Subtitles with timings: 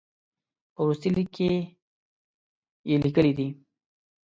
[0.73, 1.51] په وروستي لیک کې
[2.89, 3.47] یې لیکلي دي.